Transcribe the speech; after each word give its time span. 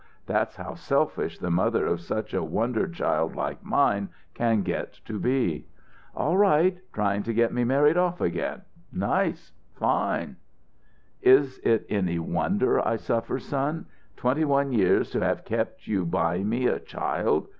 That's 0.25 0.55
how 0.55 0.73
selfish 0.73 1.37
the 1.37 1.51
mother 1.51 1.85
of 1.85 2.01
such 2.01 2.33
a 2.33 2.43
wonder 2.43 2.87
child 2.87 3.35
like 3.35 3.63
mine 3.63 4.09
can 4.33 4.63
get 4.63 4.93
to 5.05 5.19
be." 5.19 5.67
"All 6.15 6.35
right. 6.35 6.79
Trying 6.91 7.21
to 7.21 7.35
get 7.35 7.53
me 7.53 7.63
married 7.63 7.97
off 7.97 8.19
again. 8.19 8.63
Nice! 8.91 9.53
Fine!" 9.75 10.37
"Is 11.21 11.59
it 11.59 11.85
any 11.87 12.17
wonder 12.17 12.79
I 12.83 12.95
suffer, 12.95 13.37
son? 13.37 13.85
Twenty 14.17 14.43
one 14.43 14.71
years 14.71 15.11
to 15.11 15.19
have 15.19 15.45
kept 15.45 15.85
you 15.87 16.03
by 16.07 16.39
me 16.39 16.65
a 16.65 16.79
child. 16.79 17.47